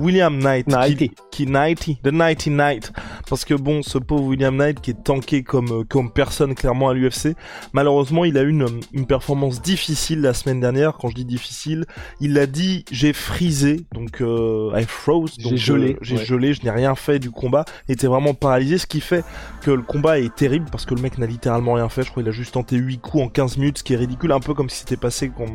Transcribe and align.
William 0.00 0.38
Knight, 0.38 0.66
Knighty. 0.66 0.96
qui, 1.08 1.14
qui 1.30 1.46
Knighty, 1.46 1.98
The 2.02 2.12
Nighty 2.12 2.50
Knight, 2.50 2.92
parce 3.28 3.44
que 3.44 3.54
bon, 3.54 3.82
ce 3.82 3.98
pauvre 3.98 4.24
William 4.24 4.56
Knight 4.56 4.80
qui 4.80 4.90
est 4.90 5.02
tanké 5.04 5.42
comme 5.42 5.70
euh, 5.72 5.84
comme 5.88 6.10
personne 6.10 6.54
clairement 6.54 6.88
à 6.88 6.94
l'UFC, 6.94 7.34
malheureusement 7.72 8.24
il 8.24 8.36
a 8.38 8.42
eu 8.42 8.50
une, 8.50 8.66
une 8.92 9.06
performance 9.06 9.62
difficile 9.62 10.20
la 10.20 10.34
semaine 10.34 10.60
dernière. 10.60 10.94
Quand 10.94 11.08
je 11.08 11.14
dis 11.14 11.24
difficile, 11.24 11.84
il 12.20 12.38
a 12.38 12.46
dit 12.46 12.84
j'ai 12.90 13.12
frisé, 13.12 13.86
donc 13.92 14.20
euh, 14.20 14.70
I 14.74 14.84
froze, 14.84 15.36
donc 15.38 15.52
J'ai 15.52 15.56
gelé, 15.56 15.94
euh, 15.94 15.98
j'ai 16.02 16.16
ouais. 16.16 16.24
gelé, 16.24 16.54
je 16.54 16.62
n'ai 16.62 16.70
rien 16.70 16.94
fait 16.94 17.18
du 17.18 17.30
combat, 17.30 17.64
il 17.88 17.92
était 17.92 18.06
vraiment 18.06 18.34
paralysé, 18.34 18.78
ce 18.78 18.86
qui 18.86 19.00
fait 19.00 19.24
que 19.62 19.70
le 19.70 19.82
combat 19.82 20.18
est 20.18 20.34
terrible 20.34 20.66
parce 20.70 20.84
que 20.84 20.94
le 20.94 21.00
mec 21.00 21.18
n'a 21.18 21.26
littéralement 21.26 21.74
rien 21.74 21.88
fait. 21.88 22.02
Je 22.02 22.10
crois 22.10 22.22
qu'il 22.22 22.30
a 22.30 22.32
juste 22.32 22.54
tenté 22.54 22.76
8 22.76 22.98
coups 22.98 23.24
en 23.24 23.28
15 23.28 23.56
minutes, 23.58 23.78
ce 23.78 23.84
qui 23.84 23.94
est 23.94 23.96
ridicule, 23.96 24.32
un 24.32 24.40
peu 24.40 24.54
comme 24.54 24.70
si 24.70 24.80
c'était 24.80 24.96
passé 24.96 25.28
contre 25.28 25.52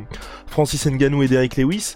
Francis 0.48 0.85
Ngannou 0.85 1.23
et 1.23 1.27
Derek 1.27 1.58
Lewis. 1.58 1.96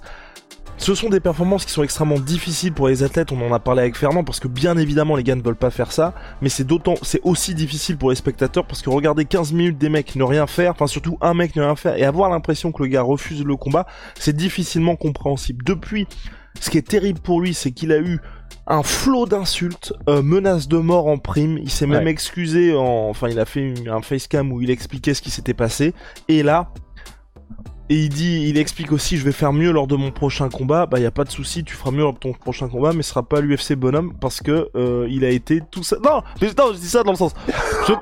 Ce 0.77 0.93
sont 0.93 1.09
des 1.09 1.20
performances 1.20 1.65
qui 1.65 1.71
sont 1.71 1.84
extrêmement 1.84 2.20
difficiles 2.20 2.73
pour 2.73 2.89
les 2.89 3.02
athlètes, 3.02 3.31
on 3.31 3.41
en 3.41 3.52
a 3.53 3.59
parlé 3.59 3.81
avec 3.81 3.95
Fernand, 3.95 4.23
parce 4.23 4.39
que 4.39 4.47
bien 4.47 4.77
évidemment 4.77 5.16
les 5.16 5.23
gars 5.23 5.36
ne 5.36 5.41
veulent 5.41 5.55
pas 5.55 5.72
faire 5.72 5.91
ça, 5.91 6.13
mais 6.41 6.50
c'est 6.50 6.66
d'autant, 6.66 6.95
c'est 7.02 7.22
aussi 7.23 7.55
difficile 7.55 7.97
pour 7.97 8.09
les 8.11 8.16
spectateurs, 8.16 8.66
parce 8.66 8.81
que 8.81 8.89
regarder 8.89 9.25
15 9.25 9.52
minutes 9.53 9.77
des 9.77 9.89
mecs 9.89 10.16
ne 10.16 10.23
rien 10.23 10.45
faire, 10.47 10.72
enfin 10.72 10.85
surtout 10.85 11.17
un 11.22 11.33
mec 11.33 11.55
ne 11.55 11.63
rien 11.63 11.75
faire, 11.75 11.95
et 11.97 12.03
avoir 12.03 12.30
l'impression 12.30 12.72
que 12.72 12.83
le 12.83 12.89
gars 12.89 13.02
refuse 13.02 13.44
le 13.44 13.55
combat, 13.55 13.88
c'est 14.19 14.35
difficilement 14.35 14.95
compréhensible. 14.95 15.63
Depuis, 15.66 16.08
ce 16.59 16.69
qui 16.69 16.78
est 16.78 16.88
terrible 16.88 17.19
pour 17.19 17.41
lui, 17.41 17.53
c'est 17.53 17.72
qu'il 17.72 17.91
a 17.91 17.97
eu 18.00 18.19
un 18.67 18.83
flot 18.83 19.25
d'insultes, 19.25 19.94
euh, 20.09 20.22
menaces 20.22 20.67
de 20.67 20.78
mort 20.78 21.07
en 21.07 21.17
prime, 21.17 21.57
il 21.57 21.69
s'est 21.72 21.88
même 21.88 22.07
excusé, 22.07 22.75
en... 22.75 23.09
enfin 23.09 23.30
il 23.30 23.39
a 23.39 23.45
fait 23.45 23.61
une- 23.61 23.89
un 23.89 24.02
facecam 24.02 24.52
où 24.52 24.61
il 24.61 24.69
expliquait 24.69 25.13
ce 25.13 25.22
qui 25.22 25.31
s'était 25.31 25.53
passé, 25.53 25.94
et 26.28 26.44
là, 26.44 26.69
et 27.89 27.95
il 27.95 28.09
dit, 28.09 28.47
il 28.47 28.58
explique 28.58 28.91
aussi, 28.91 29.17
je 29.17 29.23
vais 29.23 29.31
faire 29.31 29.53
mieux 29.53 29.72
lors 29.72 29.86
de 29.86 29.95
mon 29.95 30.11
prochain 30.11 30.50
combat. 30.50 30.88
Bah, 30.88 31.00
y 31.00 31.05
a 31.05 31.11
pas 31.11 31.23
de 31.23 31.30
souci, 31.30 31.64
tu 31.64 31.75
feras 31.75 31.91
mieux 31.91 32.00
lors 32.00 32.14
de 32.14 32.19
ton 32.19 32.33
prochain 32.33 32.67
combat, 32.67 32.94
mais 32.94 33.03
ce 33.03 33.09
sera 33.09 33.22
pas 33.22 33.41
l'UFC 33.41 33.73
bonhomme 33.73 34.14
parce 34.19 34.41
que 34.41 34.69
euh, 34.75 35.08
il 35.09 35.23
a 35.23 35.30
été 35.30 35.61
tout 35.69 35.83
ça. 35.83 35.97
Non, 36.03 36.23
mais 36.41 36.47
non, 36.58 36.73
je 36.73 36.80
dis 36.80 36.88
ça 36.88 37.03
dans 37.03 37.11
le 37.11 37.17
sens. 37.17 37.33
Je... 37.88 37.94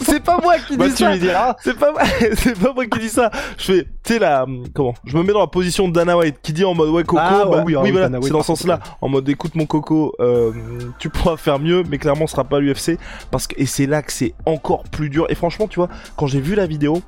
c'est 0.04 0.22
pas 0.22 0.38
moi 0.40 0.58
qui 0.58 0.76
Bah, 0.76 0.88
dis 0.88 0.94
ça. 0.96 1.56
C'est 1.60 1.76
pas, 1.76 1.92
c'est 2.34 2.56
pas 2.56 2.72
moi 2.72 2.86
qui 2.86 3.00
dis 3.00 3.08
ça. 3.08 3.30
Je 3.58 3.64
fais, 3.64 3.84
tu 4.04 4.12
sais 4.12 4.18
là, 4.20 4.46
comment 4.74 4.94
Je 5.04 5.16
me 5.16 5.24
mets 5.24 5.32
dans 5.32 5.40
la 5.40 5.48
position 5.48 5.88
de 5.88 5.92
Dana 5.92 6.16
White 6.16 6.36
qui 6.40 6.52
dit 6.52 6.64
en 6.64 6.74
mode 6.74 6.90
ouais 6.90 7.02
Coco, 7.02 7.20
Ah, 7.20 7.46
bah, 7.50 7.64
oui, 7.66 7.74
oui, 7.74 7.82
oui, 7.82 7.90
voilà, 7.90 8.08
White, 8.08 8.24
c'est 8.24 8.30
dans 8.30 8.42
ce 8.42 8.46
sens-là, 8.46 8.78
en 9.00 9.08
mode 9.08 9.28
écoute 9.28 9.56
mon 9.56 9.66
Coco, 9.66 10.14
euh, 10.20 10.52
tu 11.00 11.10
pourras 11.10 11.36
faire 11.36 11.58
mieux, 11.58 11.82
mais 11.88 11.98
clairement 11.98 12.28
ce 12.28 12.32
sera 12.32 12.44
pas 12.44 12.60
l'UFC 12.60 12.98
parce 13.32 13.48
que 13.48 13.54
et 13.60 13.66
c'est 13.66 13.86
là 13.86 14.02
que 14.02 14.12
c'est 14.12 14.34
encore 14.46 14.84
plus 14.84 15.10
dur. 15.10 15.26
Et 15.30 15.34
franchement, 15.34 15.66
tu 15.66 15.80
vois, 15.80 15.88
quand 16.16 16.28
j'ai 16.28 16.40
vu 16.40 16.54
la 16.54 16.66
vidéo. 16.66 17.02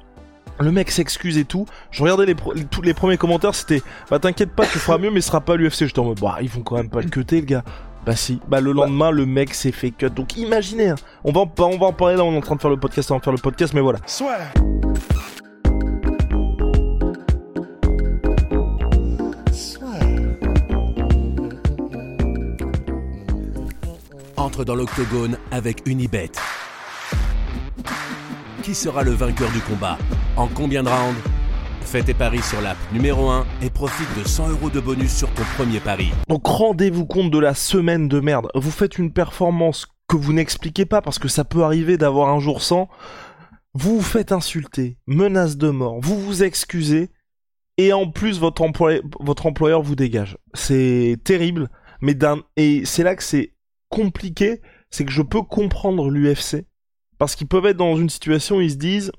Le 0.59 0.73
mec 0.73 0.91
s'excuse 0.91 1.37
et 1.39 1.45
tout. 1.45 1.67
Je 1.91 2.03
regardais 2.03 2.27
les, 2.27 2.35
pro- 2.35 2.53
les- 2.55 2.65
tous 2.65 2.81
les 2.83 2.95
premiers 2.95 3.17
commentaires, 3.19 3.55
c'était 3.55 3.83
bah 4.11 4.19
t'inquiète 4.19 4.53
pas, 4.53 4.65
tu 4.67 4.79
feras 4.79 4.97
mieux, 4.98 5.11
mais 5.11 5.21
ce 5.21 5.29
sera 5.29 5.41
pas 5.41 5.57
l'UFC. 5.57 5.87
J'étais 5.87 5.98
en 5.98 6.05
mode 6.05 6.21
bah 6.21 6.39
ils 6.41 6.48
vont 6.48 6.63
quand 6.63 6.77
même 6.77 6.89
pas 6.89 7.01
le 7.03 7.09
cutter 7.11 7.41
le 7.41 7.47
gars. 7.47 7.65
Bah 8.07 8.17
si. 8.17 8.41
Bah 8.48 8.61
le 8.61 8.73
lendemain, 8.73 9.11
le 9.11 9.27
mec 9.27 9.53
s'est 9.53 9.73
fait 9.73 9.91
cut. 9.91 10.09
Donc 10.11 10.37
imaginez, 10.37 10.91
hein. 10.91 10.95
on 11.25 11.33
va 11.33 11.41
en, 11.41 11.53
on 11.59 11.77
va 11.79 11.86
en 11.86 11.92
parler 11.92 12.17
là. 12.17 12.25
On 12.25 12.33
est 12.33 12.36
en 12.39 12.41
train 12.41 12.55
de 12.57 12.61
faire 12.61 12.70
le 12.70 12.79
podcast, 12.79 13.11
on 13.11 13.14
va 13.17 13.20
faire 13.20 13.33
le 13.33 13.39
podcast, 13.39 13.75
mais 13.75 13.80
voilà. 13.80 13.98
Entre 24.36 24.64
dans 24.64 24.75
l'octogone 24.75 25.39
avec 25.51 25.83
Unibet. 25.86 26.30
Qui 28.63 28.75
sera 28.75 29.03
le 29.03 29.13
vainqueur 29.13 29.51
du 29.51 29.61
combat? 29.61 29.98
En 30.36 30.48
combien 30.48 30.83
de 30.83 30.91
rounds? 30.91 31.19
Fais 31.80 32.02
tes 32.02 32.13
paris 32.13 32.42
sur 32.42 32.61
l'app 32.61 32.77
numéro 32.92 33.30
1 33.30 33.47
et 33.63 33.70
profite 33.70 34.08
de 34.19 34.29
100 34.29 34.51
euros 34.51 34.69
de 34.69 34.80
bonus 34.80 35.17
sur 35.17 35.33
ton 35.33 35.45
premier 35.57 35.80
pari. 35.80 36.11
Donc 36.29 36.47
rendez-vous 36.47 37.07
compte 37.07 37.30
de 37.30 37.39
la 37.39 37.55
semaine 37.55 38.07
de 38.07 38.20
merde. 38.20 38.48
Vous 38.55 38.70
faites 38.70 38.98
une 38.98 39.13
performance 39.13 39.86
que 40.08 40.17
vous 40.17 40.35
n'expliquez 40.35 40.85
pas 40.85 41.01
parce 41.01 41.19
que 41.19 41.29
ça 41.29 41.45
peut 41.45 41.63
arriver 41.63 41.97
d'avoir 41.97 42.29
un 42.29 42.39
jour 42.39 42.61
sans. 42.61 42.91
Vous 43.73 43.97
vous 43.97 44.02
faites 44.02 44.30
insulter, 44.30 44.98
menace 45.07 45.57
de 45.57 45.70
mort, 45.70 46.01
vous 46.02 46.20
vous 46.20 46.42
excusez 46.42 47.08
et 47.79 47.95
en 47.95 48.11
plus 48.11 48.39
votre, 48.39 48.63
employeur 48.63 49.80
vous 49.80 49.97
dégage. 49.97 50.36
C'est 50.53 51.17
terrible, 51.24 51.70
mais 52.03 52.14
et 52.57 52.85
c'est 52.85 53.05
là 53.05 53.17
que 53.17 53.23
c'est 53.23 53.55
compliqué, 53.89 54.61
c'est 54.91 55.07
que 55.07 55.13
je 55.13 55.23
peux 55.23 55.42
comprendre 55.42 56.11
l'UFC 56.11 56.67
parce 57.17 57.36
qu'ils 57.36 57.48
peuvent 57.48 57.67
être 57.67 57.79
dans 57.79 57.97
une 57.97 58.11
situation 58.11 58.57
où 58.57 58.61
ils 58.61 58.73
se 58.73 58.77
disent 58.77 59.13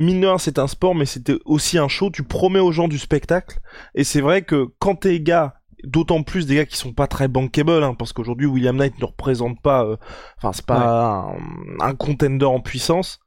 mine 0.00 0.20
de 0.20 0.26
rien, 0.26 0.38
c'est 0.38 0.58
un 0.58 0.68
sport 0.68 0.94
mais 0.94 1.06
c'était 1.06 1.38
aussi 1.44 1.78
un 1.78 1.88
show, 1.88 2.10
tu 2.10 2.22
promets 2.22 2.60
aux 2.60 2.72
gens 2.72 2.88
du 2.88 2.98
spectacle. 2.98 3.58
Et 3.94 4.04
c'est 4.04 4.20
vrai 4.20 4.42
que 4.42 4.68
quand 4.78 4.96
t'es 4.96 5.20
gars 5.20 5.54
d'autant 5.84 6.22
plus 6.22 6.46
des 6.46 6.56
gars 6.56 6.66
qui 6.66 6.76
sont 6.76 6.92
pas 6.92 7.06
très 7.06 7.28
bankable 7.28 7.84
hein, 7.84 7.94
parce 7.94 8.12
qu'aujourd'hui 8.12 8.46
William 8.46 8.76
Knight 8.76 8.98
ne 8.98 9.04
représente 9.04 9.60
pas 9.62 9.84
euh, 9.84 9.96
enfin 10.36 10.52
c'est 10.52 10.66
pas 10.66 11.32
un, 11.32 11.36
un 11.80 11.94
contender 11.94 12.46
en 12.46 12.60
puissance 12.60 13.20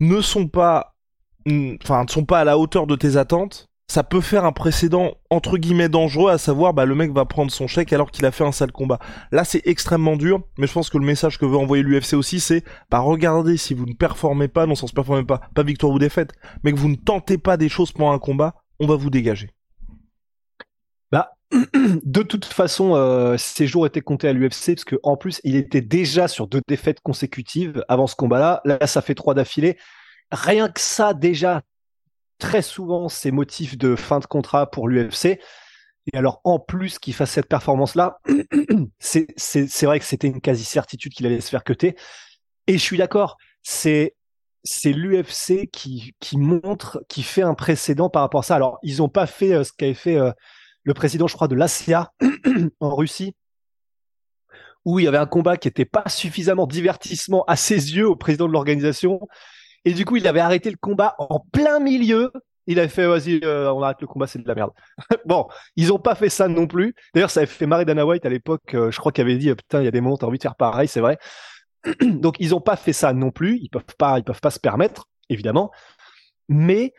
ne 0.00 0.20
sont 0.20 0.48
pas 0.48 0.96
enfin 1.46 2.04
ne 2.04 2.10
sont 2.10 2.24
pas 2.24 2.40
à 2.40 2.44
la 2.44 2.58
hauteur 2.58 2.86
de 2.86 2.96
tes 2.96 3.16
attentes 3.16 3.68
ça 3.86 4.02
peut 4.02 4.20
faire 4.20 4.44
un 4.44 4.52
précédent 4.52 5.14
entre 5.30 5.58
guillemets 5.58 5.88
dangereux 5.88 6.30
à 6.30 6.38
savoir 6.38 6.72
bah 6.72 6.84
le 6.84 6.94
mec 6.94 7.12
va 7.12 7.24
prendre 7.26 7.50
son 7.50 7.66
chèque 7.66 7.92
alors 7.92 8.10
qu'il 8.10 8.24
a 8.24 8.30
fait 8.30 8.44
un 8.44 8.52
sale 8.52 8.72
combat 8.72 8.98
là 9.30 9.44
c'est 9.44 9.66
extrêmement 9.66 10.16
dur 10.16 10.42
mais 10.58 10.66
je 10.66 10.72
pense 10.72 10.88
que 10.88 10.98
le 10.98 11.04
message 11.04 11.38
que 11.38 11.44
veut 11.44 11.56
envoyer 11.56 11.82
l'UFC 11.82 12.14
aussi 12.14 12.40
c'est 12.40 12.64
bah 12.90 13.00
regardez 13.00 13.56
si 13.56 13.74
vous 13.74 13.86
ne 13.86 13.94
performez 13.94 14.48
pas 14.48 14.66
non 14.66 14.74
sans 14.74 14.86
se 14.86 14.94
performez 14.94 15.24
pas 15.24 15.42
pas 15.54 15.62
victoire 15.62 15.92
ou 15.92 15.98
défaite 15.98 16.32
mais 16.62 16.72
que 16.72 16.78
vous 16.78 16.88
ne 16.88 16.96
tentez 16.96 17.38
pas 17.38 17.56
des 17.56 17.68
choses 17.68 17.92
pendant 17.92 18.12
un 18.12 18.18
combat 18.18 18.54
on 18.80 18.86
va 18.86 18.96
vous 18.96 19.10
dégager 19.10 19.50
De 22.04 22.22
toute 22.22 22.44
façon, 22.44 22.94
euh, 22.94 23.36
ses 23.36 23.66
jours 23.66 23.86
étaient 23.86 24.00
comptés 24.00 24.28
à 24.28 24.32
l'UFC 24.32 24.74
parce 24.74 24.84
que 24.84 24.96
en 25.02 25.16
plus, 25.16 25.40
il 25.44 25.56
était 25.56 25.80
déjà 25.80 26.28
sur 26.28 26.46
deux 26.46 26.60
défaites 26.66 27.00
consécutives 27.00 27.84
avant 27.88 28.06
ce 28.06 28.16
combat-là. 28.16 28.60
Là, 28.64 28.86
ça 28.86 29.02
fait 29.02 29.14
trois 29.14 29.34
d'affilée. 29.34 29.78
Rien 30.32 30.68
que 30.68 30.80
ça, 30.80 31.14
déjà, 31.14 31.62
très 32.44 32.60
souvent, 32.60 33.08
c'est 33.08 33.30
motif 33.30 33.78
de 33.78 33.96
fin 33.96 34.18
de 34.18 34.26
contrat 34.26 34.70
pour 34.70 34.86
l'UFC. 34.86 35.40
Et 36.12 36.16
alors, 36.16 36.42
en 36.44 36.58
plus 36.58 36.98
qu'il 36.98 37.14
fasse 37.14 37.30
cette 37.30 37.48
performance-là, 37.48 38.20
c'est 38.98 39.82
vrai 39.82 39.98
que 39.98 40.04
c'était 40.04 40.26
une 40.26 40.42
quasi-certitude 40.42 41.14
qu'il 41.14 41.24
allait 41.24 41.40
se 41.40 41.48
faire 41.48 41.64
cuter. 41.64 41.96
Et 42.66 42.74
je 42.74 42.82
suis 42.82 42.98
d'accord, 42.98 43.38
c'est 43.62 44.14
c'est 44.62 44.92
l'UFC 44.92 45.70
qui, 45.70 46.14
qui 46.20 46.38
montre, 46.38 47.02
qui 47.08 47.22
fait 47.22 47.42
un 47.42 47.54
précédent 47.54 48.08
par 48.08 48.22
rapport 48.22 48.40
à 48.40 48.44
ça. 48.44 48.56
Alors, 48.56 48.78
ils 48.82 48.98
n'ont 48.98 49.10
pas 49.10 49.26
fait 49.26 49.52
euh, 49.52 49.64
ce 49.64 49.72
qu'avait 49.72 49.92
fait 49.92 50.16
euh, 50.16 50.30
le 50.84 50.94
président, 50.94 51.26
je 51.26 51.34
crois, 51.34 51.48
de 51.48 51.54
l'ASIA 51.54 52.12
en 52.80 52.94
Russie, 52.94 53.34
où 54.84 54.98
il 54.98 55.04
y 55.04 55.08
avait 55.08 55.18
un 55.18 55.26
combat 55.26 55.56
qui 55.56 55.68
n'était 55.68 55.84
pas 55.84 56.08
suffisamment 56.08 56.66
divertissement 56.66 57.44
à 57.46 57.56
ses 57.56 57.94
yeux 57.94 58.08
au 58.08 58.16
président 58.16 58.48
de 58.48 58.52
l'organisation. 58.52 59.20
Et 59.84 59.92
du 59.92 60.04
coup, 60.04 60.16
il 60.16 60.26
avait 60.26 60.40
arrêté 60.40 60.70
le 60.70 60.76
combat 60.76 61.14
en 61.18 61.40
plein 61.40 61.80
milieu. 61.80 62.32
Il 62.66 62.78
avait 62.78 62.88
fait, 62.88 63.06
vas-y, 63.06 63.40
euh, 63.44 63.70
on 63.72 63.82
arrête 63.82 64.00
le 64.00 64.06
combat, 64.06 64.26
c'est 64.26 64.38
de 64.38 64.48
la 64.48 64.54
merde. 64.54 64.70
bon, 65.26 65.46
ils 65.76 65.92
ont 65.92 65.98
pas 65.98 66.14
fait 66.14 66.30
ça 66.30 66.48
non 66.48 66.66
plus. 66.66 66.94
D'ailleurs, 67.14 67.30
ça 67.30 67.40
avait 67.40 67.46
fait 67.46 67.66
marrer 67.66 67.84
Dana 67.84 68.06
White 68.06 68.24
à 68.24 68.30
l'époque. 68.30 68.74
euh, 68.74 68.90
je 68.90 68.98
crois 68.98 69.12
qu'il 69.12 69.22
avait 69.22 69.36
dit, 69.36 69.50
euh, 69.50 69.54
putain, 69.54 69.80
il 69.80 69.84
y 69.84 69.88
a 69.88 69.90
des 69.90 70.00
moments, 70.00 70.16
t'as 70.16 70.26
envie 70.26 70.38
de 70.38 70.42
faire 70.42 70.56
pareil, 70.56 70.88
c'est 70.88 71.00
vrai. 71.00 71.18
Donc, 72.00 72.36
ils 72.40 72.54
ont 72.54 72.60
pas 72.60 72.76
fait 72.76 72.94
ça 72.94 73.12
non 73.12 73.30
plus. 73.30 73.58
Ils 73.60 73.68
peuvent 73.68 73.84
pas, 73.98 74.18
ils 74.18 74.24
peuvent 74.24 74.40
pas 74.40 74.50
se 74.50 74.60
permettre, 74.60 75.08
évidemment. 75.28 75.70
Mais 76.48 76.94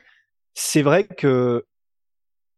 c'est 0.53 0.83
vrai 0.83 1.05
que 1.07 1.65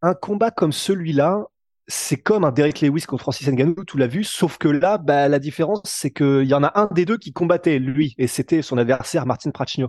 un 0.02 0.14
combat 0.14 0.50
comme 0.50 0.72
celui-là, 0.72 1.46
c'est 1.88 2.18
comme 2.18 2.44
un 2.44 2.52
Derek 2.52 2.82
Lewis 2.82 3.02
contre 3.02 3.22
Francis 3.22 3.48
Ngannou, 3.48 3.84
tu 3.86 3.96
l'as 3.96 4.06
vu, 4.06 4.22
sauf 4.22 4.58
que 4.58 4.68
là, 4.68 4.98
bah, 4.98 5.26
la 5.28 5.38
différence, 5.38 5.80
c'est 5.84 6.10
qu'il 6.10 6.44
y 6.44 6.54
en 6.54 6.62
a 6.62 6.78
un 6.78 6.88
des 6.92 7.06
deux 7.06 7.16
qui 7.16 7.32
combattait, 7.32 7.78
lui, 7.78 8.14
et 8.18 8.26
c'était 8.26 8.60
son 8.60 8.76
adversaire, 8.76 9.24
Martin 9.24 9.50
Prachnio, 9.50 9.88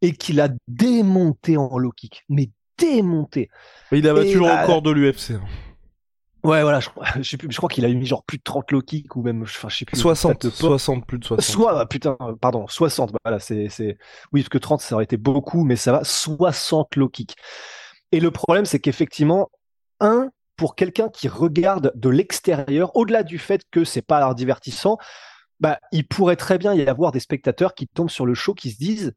et 0.00 0.12
qui 0.12 0.32
l'a 0.32 0.48
démonté 0.68 1.58
en 1.58 1.78
low 1.78 1.92
kick, 1.92 2.24
mais 2.30 2.50
démonté. 2.78 3.50
Mais 3.92 3.98
il 3.98 4.08
a 4.08 4.14
battu 4.14 4.34
le 4.34 4.40
bah, 4.40 4.62
record 4.62 4.82
de 4.82 4.90
l'UFC. 4.90 5.32
Ouais, 6.44 6.62
voilà, 6.62 6.80
je, 6.80 6.88
crois- 6.88 7.06
je, 7.20 7.36
je 7.48 7.56
crois 7.56 7.68
qu'il 7.68 7.84
a 7.84 7.88
mis 7.88 8.06
genre 8.06 8.24
plus 8.24 8.38
de 8.38 8.42
30 8.42 8.70
low 8.72 8.80
kicks, 8.80 9.14
ou 9.14 9.22
même, 9.22 9.42
enfin, 9.42 9.68
je 9.68 9.76
sais 9.76 9.84
plus. 9.84 9.98
60, 9.98 10.40
peut-être 10.40 10.54
pas. 10.54 10.66
60, 10.66 11.06
plus 11.06 11.18
de 11.18 11.24
60. 11.24 11.44
Soit, 11.44 11.80
ah, 11.80 11.86
putain, 11.86 12.16
euh, 12.22 12.34
pardon, 12.40 12.66
60, 12.66 13.12
voilà, 13.24 13.38
c'est, 13.38 13.68
c'est, 13.68 13.98
oui, 14.32 14.40
parce 14.40 14.48
que 14.48 14.58
30, 14.58 14.80
ça 14.80 14.94
aurait 14.94 15.04
été 15.04 15.18
beaucoup, 15.18 15.64
mais 15.64 15.76
ça 15.76 15.92
va, 15.92 16.04
60 16.04 16.96
low 16.96 17.08
kicks. 17.08 17.34
Et 18.12 18.20
le 18.20 18.30
problème, 18.30 18.64
c'est 18.64 18.78
qu'effectivement, 18.78 19.50
un, 20.00 20.30
pour 20.56 20.76
quelqu'un 20.76 21.08
qui 21.08 21.28
regarde 21.28 21.92
de 21.94 22.08
l'extérieur, 22.08 22.94
au-delà 22.96 23.22
du 23.22 23.38
fait 23.38 23.62
que 23.70 23.84
c'est 23.84 24.02
pas 24.02 24.32
divertissant, 24.34 24.98
bah, 25.60 25.78
il 25.92 26.06
pourrait 26.06 26.36
très 26.36 26.58
bien 26.58 26.74
y 26.74 26.86
avoir 26.86 27.12
des 27.12 27.20
spectateurs 27.20 27.74
qui 27.74 27.86
tombent 27.88 28.10
sur 28.10 28.26
le 28.26 28.34
show 28.34 28.54
qui 28.54 28.70
se 28.70 28.78
disent 28.78 29.14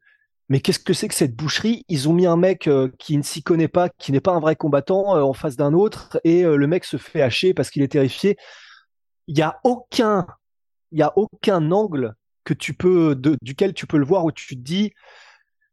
mais 0.49 0.61
qu'est-ce 0.61 0.79
que 0.79 0.93
c'est 0.93 1.07
que 1.07 1.13
cette 1.13 1.35
boucherie? 1.35 1.83
Ils 1.89 2.07
ont 2.07 2.13
mis 2.13 2.25
un 2.25 2.37
mec 2.37 2.67
euh, 2.67 2.89
qui 2.99 3.17
ne 3.17 3.23
s'y 3.23 3.43
connaît 3.43 3.67
pas, 3.67 3.89
qui 3.89 4.11
n'est 4.11 4.21
pas 4.21 4.31
un 4.31 4.39
vrai 4.39 4.55
combattant, 4.55 5.15
euh, 5.17 5.21
en 5.21 5.33
face 5.33 5.57
d'un 5.57 5.73
autre, 5.73 6.19
et 6.23 6.45
euh, 6.45 6.55
le 6.55 6.67
mec 6.67 6.85
se 6.85 6.97
fait 6.97 7.21
hacher 7.21 7.53
parce 7.53 7.69
qu'il 7.69 7.83
est 7.83 7.89
terrifié. 7.89 8.37
Il 9.27 9.35
n'y 9.35 9.41
a 9.41 9.59
aucun, 9.65 10.25
il 10.91 10.99
y 10.99 11.03
a 11.03 11.11
aucun 11.17 11.71
angle 11.71 12.15
que 12.45 12.53
tu 12.53 12.73
peux, 12.73 13.19
duquel 13.41 13.73
tu 13.73 13.87
peux 13.87 13.97
le 13.97 14.05
voir 14.05 14.23
où 14.23 14.31
tu 14.31 14.55
te 14.55 14.61
dis 14.61 14.93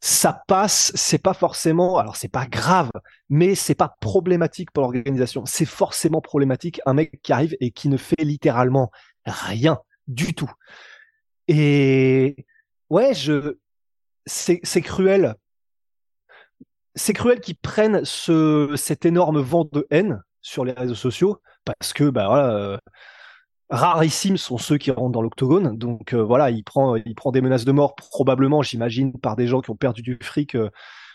ça 0.06 0.42
passe, 0.46 0.92
c'est 0.94 1.16
pas 1.16 1.32
forcément, 1.32 1.96
alors 1.96 2.16
c'est 2.16 2.28
pas 2.28 2.44
grave, 2.44 2.90
mais 3.30 3.54
c'est 3.54 3.74
pas 3.74 3.96
problématique 4.00 4.70
pour 4.70 4.82
l'organisation. 4.82 5.46
C'est 5.46 5.64
forcément 5.64 6.20
problématique 6.20 6.82
un 6.84 6.92
mec 6.92 7.22
qui 7.22 7.32
arrive 7.32 7.56
et 7.58 7.70
qui 7.70 7.88
ne 7.88 7.96
fait 7.96 8.22
littéralement 8.22 8.90
rien 9.24 9.80
du 10.06 10.34
tout. 10.34 10.52
Et 11.48 12.36
ouais, 12.90 13.14
je, 13.14 13.56
c'est 14.26 14.60
cruel. 14.82 15.36
C'est 16.94 17.14
cruel 17.14 17.40
qu'ils 17.40 17.56
prennent 17.56 18.04
ce, 18.04 18.74
cet 18.76 19.06
énorme 19.06 19.40
vent 19.40 19.66
de 19.72 19.86
haine 19.88 20.22
sur 20.42 20.66
les 20.66 20.72
réseaux 20.72 20.94
sociaux 20.94 21.40
parce 21.64 21.94
que 21.94 22.10
bah 22.10 22.26
voilà, 22.28 22.50
euh, 22.54 22.76
rarissimes 23.70 24.36
sont 24.36 24.58
ceux 24.58 24.78
qui 24.78 24.90
rentrent 24.90 25.12
dans 25.12 25.22
l'octogone. 25.22 25.76
Donc 25.76 26.12
euh, 26.12 26.22
voilà, 26.22 26.50
il 26.50 26.64
prend, 26.64 26.96
il 26.96 27.14
prend 27.14 27.32
des 27.32 27.40
menaces 27.40 27.64
de 27.64 27.72
mort 27.72 27.94
probablement, 27.94 28.62
j'imagine, 28.62 29.12
par 29.18 29.36
des 29.36 29.46
gens 29.46 29.60
qui 29.60 29.70
ont 29.70 29.76
perdu 29.76 30.02
du 30.02 30.18
fric. 30.20 30.54
Euh. 30.54 30.70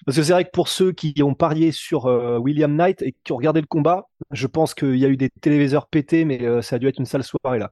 parce 0.06 0.18
que 0.18 0.24
c'est 0.24 0.34
vrai 0.34 0.46
que 0.46 0.52
pour 0.52 0.68
ceux 0.68 0.92
qui 0.92 1.14
ont 1.24 1.34
parié 1.34 1.72
sur 1.72 2.06
William 2.42 2.74
Knight 2.76 3.02
et 3.02 3.16
qui 3.24 3.32
ont 3.32 3.38
regardé 3.38 3.62
le 3.62 3.68
combat, 3.68 4.08
je 4.32 4.48
pense 4.48 4.74
qu'il 4.74 4.98
y 4.98 5.06
a 5.06 5.10
eu 5.10 5.18
des 5.18 5.30
téléviseurs 5.42 5.88
pétés, 5.88 6.26
mais 6.26 6.62
ça 6.62 6.78
a 6.78 6.80
dû 6.80 6.88
être 6.88 7.00
une 7.00 7.06
sale 7.06 7.24
soirée 7.24 7.60
là. 7.60 7.72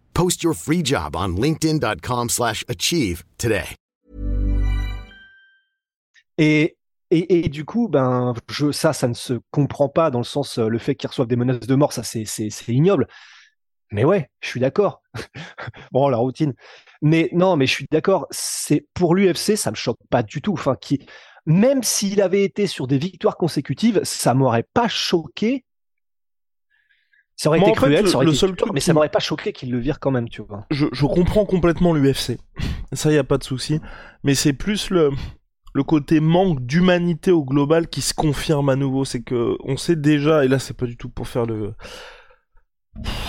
Post 0.13 0.43
your 0.43 0.55
free 0.55 0.83
job 0.83 1.15
on 1.15 1.35
linkedin.com/achieve 1.35 3.23
today. 3.37 3.75
Et, 6.37 6.75
et, 7.11 7.45
et, 7.45 7.49
du 7.49 7.65
coup, 7.65 7.87
ben, 7.87 8.33
je, 8.49 8.71
ça, 8.71 8.93
ça 8.93 9.07
ne 9.07 9.13
se 9.13 9.33
comprend 9.51 9.89
pas 9.89 10.09
dans 10.09 10.19
le 10.19 10.25
sens, 10.25 10.57
euh, 10.57 10.67
le 10.67 10.79
fait 10.79 10.95
qu'ils 10.95 11.07
reçoivent 11.07 11.27
des 11.27 11.35
menaces 11.35 11.59
de 11.59 11.75
mort, 11.75 11.93
ça, 11.93 12.03
c'est, 12.03 12.23
ignoble. 12.67 13.07
Mais 13.91 14.05
ouais, 14.05 14.29
je 14.39 14.47
suis 14.47 14.59
d'accord. 14.59 15.03
bon, 15.91 16.07
la 16.07 16.17
routine. 16.17 16.53
Mais 17.01 17.29
non, 17.33 17.57
mais 17.57 17.67
je 17.67 17.73
suis 17.73 17.87
d'accord. 17.91 18.25
C'est 18.31 18.87
pour 18.93 19.13
l'UFC, 19.13 19.55
ça 19.55 19.69
me 19.69 19.75
choque 19.75 19.99
pas 20.09 20.23
du 20.23 20.41
tout. 20.41 20.53
Enfin, 20.53 20.75
qui, 20.79 21.05
même 21.45 21.83
s'il 21.83 22.21
avait 22.21 22.43
été 22.43 22.65
sur 22.65 22.87
des 22.87 22.97
victoires 22.97 23.37
consécutives, 23.37 24.01
ça 24.03 24.33
m'aurait 24.33 24.67
pas 24.73 24.87
choqué. 24.87 25.65
Ça 27.41 27.49
aurait 27.49 27.59
été 27.59 27.71
cruel, 27.71 28.07
ça 28.07 28.17
aurait 28.17 28.25
le 28.25 28.33
été 28.33 28.39
seul 28.39 28.55
truc 28.55 28.71
mais 28.71 28.79
ça 28.79 28.93
m'aurait 28.93 29.09
pas 29.09 29.17
choqué 29.17 29.51
qu'il 29.51 29.71
le 29.71 29.79
vire 29.79 29.99
quand 29.99 30.11
même, 30.11 30.29
tu 30.29 30.43
vois. 30.43 30.67
Je, 30.69 30.85
je 30.91 31.05
comprends 31.07 31.43
complètement 31.43 31.91
l'UFC. 31.91 32.37
Ça, 32.93 33.11
y 33.11 33.17
a 33.17 33.23
pas 33.23 33.39
de 33.39 33.43
souci. 33.43 33.79
Mais 34.23 34.35
c'est 34.35 34.53
plus 34.53 34.91
le, 34.91 35.09
le 35.73 35.83
côté 35.83 36.19
manque 36.19 36.63
d'humanité 36.63 37.31
au 37.31 37.43
global 37.43 37.87
qui 37.87 38.01
se 38.01 38.13
confirme 38.13 38.69
à 38.69 38.75
nouveau. 38.75 39.05
C'est 39.05 39.23
que 39.23 39.55
on 39.63 39.75
sait 39.75 39.95
déjà, 39.95 40.45
et 40.45 40.47
là 40.47 40.59
c'est 40.59 40.77
pas 40.77 40.85
du 40.85 40.97
tout 40.97 41.09
pour 41.09 41.27
faire 41.27 41.47
le, 41.47 41.73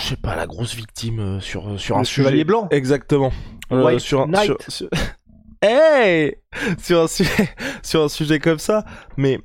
je 0.00 0.08
sais 0.08 0.16
pas, 0.16 0.36
la 0.36 0.46
grosse 0.46 0.74
victime 0.74 1.40
sur 1.40 1.80
sur 1.80 1.96
un 1.96 2.04
chevalier 2.04 2.44
blanc. 2.44 2.68
Exactement. 2.70 3.32
Euh, 3.70 3.98
sur 3.98 4.28
un, 4.28 4.34
sur, 4.68 4.88
hey 5.62 6.36
sur 6.76 7.00
un 7.00 7.08
sujet 7.08 7.48
sur 7.82 8.02
un 8.02 8.08
sujet 8.08 8.40
comme 8.40 8.58
ça, 8.58 8.84
mais 9.16 9.40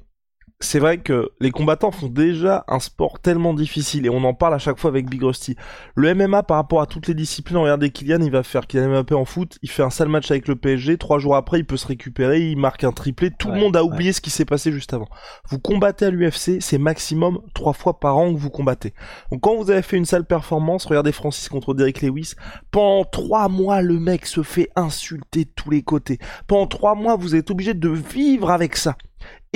c'est 0.59 0.79
vrai 0.79 0.97
que 0.97 1.29
les 1.39 1.51
combattants 1.51 1.91
font 1.91 2.07
déjà 2.07 2.65
un 2.67 2.79
sport 2.79 3.19
tellement 3.19 3.53
difficile 3.53 4.07
et 4.07 4.09
on 4.09 4.23
en 4.23 4.33
parle 4.33 4.55
à 4.55 4.57
chaque 4.57 4.79
fois 4.79 4.89
avec 4.89 5.07
Big 5.07 5.21
Rusty. 5.21 5.55
Le 5.93 6.15
MMA 6.15 6.41
par 6.41 6.57
rapport 6.57 6.81
à 6.81 6.87
toutes 6.87 7.07
les 7.07 7.13
disciplines, 7.13 7.57
regardez 7.57 7.91
Kylian, 7.91 8.21
il 8.21 8.31
va 8.31 8.41
faire 8.41 8.65
Kylian 8.65 8.89
Mbappé 8.89 9.13
en 9.13 9.23
foot, 9.23 9.59
il 9.61 9.69
fait 9.69 9.83
un 9.83 9.91
sale 9.91 10.09
match 10.09 10.31
avec 10.31 10.47
le 10.47 10.55
PSG, 10.55 10.97
trois 10.97 11.19
jours 11.19 11.35
après 11.35 11.59
il 11.59 11.65
peut 11.65 11.77
se 11.77 11.85
récupérer, 11.85 12.41
il 12.49 12.57
marque 12.57 12.83
un 12.83 12.91
triplé, 12.91 13.29
tout 13.29 13.49
le 13.49 13.59
monde 13.59 13.77
a 13.77 13.83
oublié 13.83 14.13
ce 14.13 14.19
qui 14.19 14.31
s'est 14.31 14.45
passé 14.45 14.71
juste 14.71 14.93
avant. 14.93 15.07
Vous 15.47 15.59
combattez 15.59 16.05
à 16.05 16.09
l'UFC, 16.09 16.59
c'est 16.59 16.79
maximum 16.79 17.39
trois 17.53 17.73
fois 17.73 17.99
par 17.99 18.17
an 18.17 18.33
que 18.33 18.39
vous 18.39 18.49
combattez. 18.49 18.95
Donc 19.31 19.41
quand 19.41 19.55
vous 19.55 19.69
avez 19.69 19.83
fait 19.83 19.97
une 19.97 20.05
sale 20.05 20.25
performance, 20.25 20.85
regardez 20.85 21.11
Francis 21.11 21.49
contre 21.49 21.75
Derek 21.75 22.01
Lewis, 22.01 22.33
pendant 22.71 23.05
trois 23.05 23.47
mois 23.47 23.83
le 23.83 23.99
mec 23.99 24.25
se 24.25 24.41
fait 24.41 24.69
insulter 24.75 25.45
de 25.45 25.51
tous 25.55 25.69
les 25.69 25.83
côtés. 25.83 26.17
Pendant 26.47 26.65
trois 26.65 26.95
mois 26.95 27.15
vous 27.15 27.35
êtes 27.35 27.51
obligé 27.51 27.75
de 27.75 27.89
vivre 27.89 28.49
avec 28.49 28.75
ça. 28.75 28.97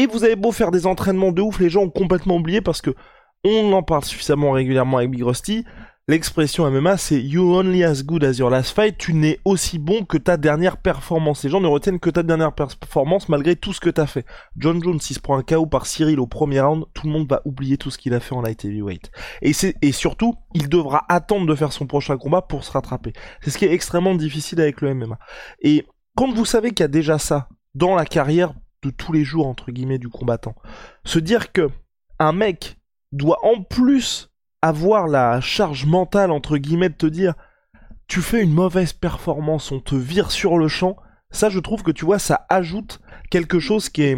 Et 0.01 0.07
vous 0.07 0.24
avez 0.24 0.36
beau 0.36 0.51
faire 0.51 0.71
des 0.71 0.88
entraînements 0.88 1.31
de 1.31 1.44
ouf, 1.44 1.59
les 1.59 1.69
gens 1.69 1.83
ont 1.83 1.92
complètement 1.92 2.38
oublié 2.38 2.59
parce 2.59 2.81
que 2.81 2.89
on 3.44 3.71
en 3.71 3.83
parle 3.83 4.03
suffisamment 4.03 4.50
régulièrement 4.50 4.98
avec 4.98 5.12
Big 5.12 5.21
Rusty. 5.21 5.63
L'expression 6.07 6.68
MMA, 6.71 6.98
c'est 6.98 7.21
You 7.21 7.53
only 7.56 7.83
as 7.83 8.01
good 8.01 8.24
as 8.24 8.39
your 8.39 8.50
last 8.50 8.74
fight. 8.74 8.98
Tu 8.98 9.13
n'es 9.13 9.38
aussi 9.45 9.77
bon 9.77 10.03
que 10.03 10.18
ta 10.18 10.38
dernière 10.38 10.77
performance. 10.77 11.44
Les 11.44 11.51
gens 11.51 11.62
ne 11.62 11.68
retiennent 11.68 12.00
que 12.00 12.09
ta 12.09 12.24
dernière 12.24 12.53
performance 12.53 13.30
malgré 13.30 13.56
tout 13.56 13.74
ce 13.74 13.80
que 13.80 13.92
t'as 13.92 14.07
fait. 14.07 14.25
John 14.57 14.81
Jones, 14.83 15.00
s'il 15.00 15.18
se 15.18 15.21
prend 15.21 15.38
un 15.38 15.44
KO 15.44 15.68
par 15.68 15.86
Cyril 15.86 16.19
au 16.19 16.25
premier 16.25 16.62
round, 16.62 16.86
tout 16.95 17.06
le 17.06 17.13
monde 17.13 17.30
va 17.30 17.44
oublier 17.45 17.77
tout 17.77 17.92
ce 17.92 18.00
qu'il 18.00 18.15
a 18.15 18.19
fait 18.19 18.33
en 18.33 18.42
light 18.42 18.65
heavyweight. 18.65 19.12
Et 19.44 19.92
surtout, 19.92 20.33
il 20.56 20.68
devra 20.68 21.06
attendre 21.09 21.45
de 21.45 21.53
faire 21.53 21.74
son 21.74 21.86
prochain 21.86 22.18
combat 22.18 22.42
pour 22.42 22.63
se 22.63 22.71
rattraper. 22.71 23.13
C'est 23.42 23.51
ce 23.51 23.59
qui 23.59 23.65
est 23.65 23.71
extrêmement 23.71 24.15
difficile 24.15 24.62
avec 24.62 24.81
le 24.81 24.95
MMA. 24.95 25.19
Et 25.62 25.86
quand 26.15 26.33
vous 26.33 26.45
savez 26.45 26.71
qu'il 26.71 26.83
y 26.83 26.86
a 26.86 26.88
déjà 26.88 27.19
ça 27.19 27.50
dans 27.75 27.94
la 27.94 28.06
carrière 28.06 28.56
de 28.83 28.89
tous 28.89 29.12
les 29.13 29.24
jours 29.24 29.48
entre 29.48 29.72
guillemets 29.72 30.00
du 30.00 30.10
combattant. 30.10 30.56
Se 31.04 31.19
dire 31.19 31.51
que 31.51 31.69
un 32.19 32.33
mec 32.33 32.78
doit 33.12 33.39
en 33.44 33.63
plus 33.63 34.31
avoir 34.62 35.07
la 35.07 35.42
charge 35.42 35.86
mentale 35.86 36.31
entre 36.31 36.58
guillemets 36.58 36.89
de 36.89 36.96
te 36.96 37.05
dire 37.05 37.34
tu 38.08 38.22
fais 38.22 38.41
une 38.41 38.53
mauvaise 38.53 38.94
performance, 38.94 39.72
on 39.72 39.79
te 39.79 39.96
vire 39.96 40.32
sur 40.32 40.58
le 40.58 40.67
champ. 40.67 40.98
Ça, 41.29 41.50
je 41.50 41.60
trouve 41.60 41.82
que 41.82 41.91
tu 41.91 42.03
vois, 42.03 42.20
ça 42.20 42.46
ajoute 42.50 43.00
quelque 43.29 43.60
chose 43.60 43.88
qui 43.89 44.03
est 44.03 44.17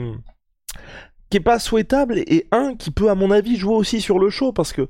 qui 1.29 1.37
est 1.37 1.41
pas 1.41 1.59
souhaitable 1.59 2.19
et 2.19 2.47
un 2.51 2.75
qui 2.75 2.91
peut 2.91 3.09
à 3.09 3.15
mon 3.15 3.31
avis 3.31 3.55
jouer 3.55 3.75
aussi 3.75 4.01
sur 4.01 4.19
le 4.19 4.29
show 4.29 4.51
parce 4.51 4.73
que 4.73 4.87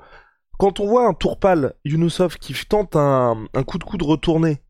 quand 0.64 0.80
on 0.80 0.88
voit 0.88 1.06
un 1.06 1.14
Tourpal 1.14 1.74
Yunusov 1.84 2.38
qui 2.38 2.54
tente 2.54 2.96
un, 2.96 3.36
coup 3.68 3.78
de 3.78 3.84
coude 3.84 4.02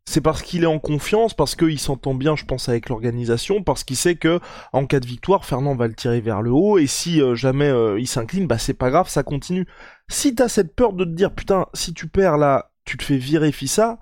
c'est 0.06 0.22
parce 0.22 0.42
qu'il 0.42 0.64
est 0.64 0.66
en 0.66 0.80
confiance, 0.80 1.36
parce 1.36 1.54
qu'il 1.56 1.78
s'entend 1.78 2.16
bien, 2.16 2.36
je 2.36 2.46
pense, 2.46 2.68
avec 2.68 2.90
l'organisation, 2.90 3.62
parce 3.62 3.84
qu'il 3.84 3.96
sait 3.96 4.16
que 4.16 4.40
en 4.72 4.88
cas 4.88 5.00
de 5.00 5.06
victoire, 5.06 5.46
Fernand 5.46 5.76
va 5.76 5.86
le 5.86 5.94
tirer 5.94 6.20
vers 6.20 6.42
le 6.42 6.50
haut, 6.50 6.80
et 6.80 6.88
si 6.88 7.22
euh, 7.22 7.36
jamais 7.36 7.70
euh, 7.70 8.00
il 8.00 8.08
s'incline, 8.08 8.48
bah 8.48 8.58
c'est 8.58 8.74
pas 8.74 8.90
grave, 8.90 9.08
ça 9.08 9.22
continue. 9.22 9.68
Si 10.08 10.34
t'as 10.34 10.48
cette 10.48 10.76
peur 10.76 10.94
de 10.94 11.06
te 11.06 11.12
dire, 11.12 11.32
putain, 11.32 11.68
si 11.76 11.94
tu 11.94 12.08
perds 12.08 12.40
là, 12.40 12.72
tu 12.86 12.98
te 12.98 13.04
fais 13.04 13.18
virer 13.18 13.52
Fissa, 13.52 14.00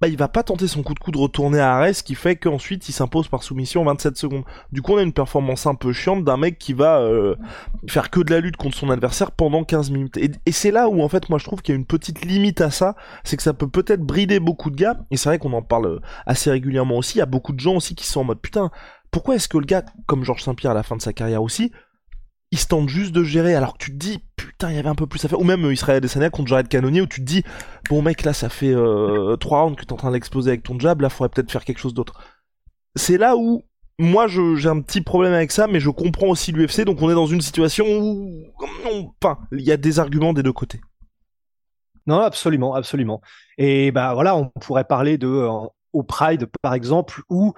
bah, 0.00 0.08
il 0.08 0.16
va 0.16 0.28
pas 0.28 0.42
tenter 0.42 0.66
son 0.66 0.82
coup 0.82 0.94
de 0.94 0.98
coude 0.98 1.16
retourner 1.16 1.60
à 1.60 1.76
Ares, 1.76 2.02
qui 2.04 2.14
fait 2.14 2.36
qu'ensuite 2.36 2.88
il 2.88 2.92
s'impose 2.92 3.28
par 3.28 3.42
soumission 3.42 3.82
en 3.82 3.84
27 3.84 4.16
secondes. 4.16 4.44
Du 4.72 4.82
coup, 4.82 4.92
on 4.92 4.98
a 4.98 5.02
une 5.02 5.12
performance 5.12 5.66
un 5.66 5.74
peu 5.74 5.92
chiante 5.92 6.24
d'un 6.24 6.36
mec 6.36 6.58
qui 6.58 6.72
va 6.72 6.98
euh, 6.98 7.36
faire 7.88 8.10
que 8.10 8.20
de 8.20 8.32
la 8.32 8.40
lutte 8.40 8.56
contre 8.56 8.76
son 8.76 8.90
adversaire 8.90 9.30
pendant 9.30 9.64
15 9.64 9.90
minutes. 9.90 10.16
Et, 10.16 10.52
c'est 10.52 10.70
là 10.70 10.88
où 10.88 11.02
en 11.02 11.08
fait 11.08 11.28
moi 11.30 11.38
je 11.38 11.44
trouve 11.44 11.62
qu'il 11.62 11.74
y 11.74 11.76
a 11.76 11.78
une 11.78 11.86
petite 11.86 12.24
limite 12.24 12.60
à 12.60 12.70
ça, 12.70 12.96
c'est 13.22 13.36
que 13.36 13.42
ça 13.42 13.54
peut 13.54 13.68
peut-être 13.68 14.02
brider 14.02 14.40
beaucoup 14.40 14.70
de 14.70 14.76
gars, 14.76 14.98
et 15.10 15.16
c'est 15.16 15.28
vrai 15.28 15.38
qu'on 15.38 15.52
en 15.52 15.62
parle 15.62 15.86
euh, 15.86 16.00
assez 16.26 16.50
régulièrement 16.50 16.96
aussi, 16.96 17.16
il 17.16 17.20
y 17.20 17.22
a 17.22 17.26
beaucoup 17.26 17.52
de 17.52 17.60
gens 17.60 17.76
aussi 17.76 17.94
qui 17.94 18.06
sont 18.06 18.20
en 18.20 18.24
mode 18.24 18.40
putain, 18.40 18.70
pourquoi 19.10 19.36
est-ce 19.36 19.48
que 19.48 19.58
le 19.58 19.66
gars, 19.66 19.84
comme 20.06 20.24
Georges 20.24 20.42
Saint-Pierre 20.42 20.72
à 20.72 20.74
la 20.74 20.82
fin 20.82 20.96
de 20.96 21.02
sa 21.02 21.12
carrière 21.12 21.42
aussi, 21.42 21.72
il 22.54 22.56
se 22.56 22.68
tente 22.68 22.88
juste 22.88 23.10
de 23.10 23.24
gérer 23.24 23.56
alors 23.56 23.72
que 23.72 23.84
tu 23.84 23.90
te 23.90 23.96
dis 23.96 24.22
putain 24.36 24.70
il 24.70 24.76
y 24.76 24.78
avait 24.78 24.88
un 24.88 24.94
peu 24.94 25.08
plus 25.08 25.24
à 25.24 25.28
faire. 25.28 25.40
Ou 25.40 25.44
même 25.44 25.64
euh, 25.64 25.72
Israël 25.72 25.96
Adesanya 25.96 26.30
contre 26.30 26.46
Jared 26.46 26.68
Cannonier 26.68 27.00
où 27.00 27.06
tu 27.06 27.20
te 27.20 27.26
dis 27.26 27.42
bon 27.90 28.00
mec 28.00 28.22
là 28.22 28.32
ça 28.32 28.48
fait 28.48 28.72
euh, 28.72 29.34
trois 29.34 29.62
rounds 29.62 29.76
que 29.76 29.84
t'es 29.84 29.92
en 29.92 29.96
train 29.96 30.12
d'exploser 30.12 30.50
avec 30.50 30.62
ton 30.62 30.78
jab 30.78 31.00
là 31.00 31.08
faudrait 31.08 31.30
peut-être 31.30 31.50
faire 31.50 31.64
quelque 31.64 31.80
chose 31.80 31.94
d'autre. 31.94 32.20
C'est 32.94 33.18
là 33.18 33.36
où 33.36 33.64
moi 33.98 34.28
j'ai 34.28 34.68
un 34.68 34.80
petit 34.82 35.00
problème 35.00 35.32
avec 35.32 35.50
ça 35.50 35.66
mais 35.66 35.80
je 35.80 35.90
comprends 35.90 36.28
aussi 36.28 36.52
l'UFC 36.52 36.82
donc 36.82 37.02
on 37.02 37.10
est 37.10 37.14
dans 37.14 37.26
une 37.26 37.40
situation 37.40 37.86
où 37.88 38.44
enfin 39.20 39.40
il 39.50 39.62
y 39.62 39.72
a 39.72 39.76
des 39.76 39.98
arguments 39.98 40.32
des 40.32 40.44
deux 40.44 40.52
côtés. 40.52 40.80
Non 42.06 42.20
absolument 42.20 42.76
absolument. 42.76 43.20
Et 43.58 43.90
bah 43.90 44.14
voilà 44.14 44.36
on 44.36 44.48
pourrait 44.60 44.84
parler 44.84 45.18
de 45.18 45.26
euh, 45.26 45.50
au 45.92 46.04
Pride 46.04 46.46
par 46.62 46.74
exemple 46.74 47.20
où 47.28 47.52